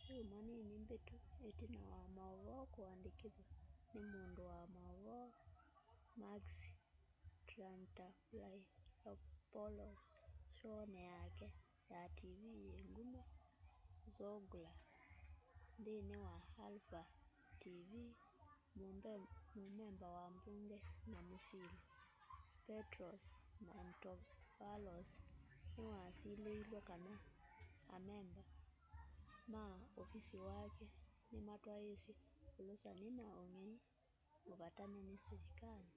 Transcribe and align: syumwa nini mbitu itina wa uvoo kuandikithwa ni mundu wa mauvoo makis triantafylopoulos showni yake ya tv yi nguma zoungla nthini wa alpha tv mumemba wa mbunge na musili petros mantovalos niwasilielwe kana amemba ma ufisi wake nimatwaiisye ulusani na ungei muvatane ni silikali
syumwa 0.00 0.38
nini 0.48 0.74
mbitu 0.84 1.14
itina 1.48 1.80
wa 2.18 2.24
uvoo 2.36 2.64
kuandikithwa 2.74 3.46
ni 3.94 4.00
mundu 4.12 4.42
wa 4.52 4.60
mauvoo 4.74 5.30
makis 6.20 6.56
triantafylopoulos 7.48 10.02
showni 10.56 11.02
yake 11.14 11.46
ya 11.94 12.00
tv 12.18 12.40
yi 12.64 12.70
nguma 12.90 13.22
zoungla 14.14 14.72
nthini 15.80 16.14
wa 16.26 16.34
alpha 16.66 17.02
tv 17.62 17.90
mumemba 19.64 20.06
wa 20.18 20.24
mbunge 20.36 20.78
na 21.10 21.18
musili 21.30 21.78
petros 22.66 23.22
mantovalos 23.68 25.10
niwasilielwe 25.76 26.78
kana 26.88 27.12
amemba 27.96 28.42
ma 29.52 29.62
ufisi 30.02 30.36
wake 30.46 30.86
nimatwaiisye 31.32 32.14
ulusani 32.58 33.08
na 33.18 33.26
ungei 33.40 33.76
muvatane 34.46 34.98
ni 35.08 35.16
silikali 35.24 35.92